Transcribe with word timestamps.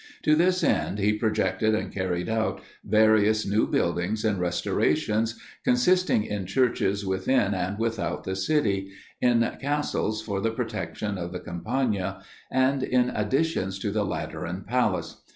To 0.23 0.33
this 0.35 0.63
end 0.63 0.97
he 0.97 1.13
projected 1.13 1.75
and 1.75 1.91
carried 1.93 2.27
out 2.27 2.63
various 2.83 3.45
new 3.45 3.67
buildings 3.67 4.25
and 4.25 4.39
restorations, 4.39 5.39
consisting 5.63 6.23
in 6.23 6.47
churches 6.47 7.05
within 7.05 7.53
and 7.53 7.77
without 7.77 8.23
the 8.23 8.35
city, 8.35 8.93
in 9.21 9.41
castles 9.61 10.23
for 10.23 10.41
the 10.41 10.49
protection 10.49 11.19
of 11.19 11.31
the 11.31 11.39
Campagna, 11.39 12.23
and 12.49 12.81
in 12.81 13.11
additions 13.11 13.77
to 13.77 13.91
the 13.91 14.03
Lateran 14.03 14.63
Palace. 14.63 15.21